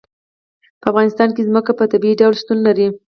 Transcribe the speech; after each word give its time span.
په 0.81 0.85
افغانستان 0.91 1.29
کې 1.35 1.47
ځمکه 1.49 1.71
په 1.79 1.83
طبیعي 1.91 2.15
ډول 2.21 2.33
شتون 2.41 2.57
لري. 2.67 2.87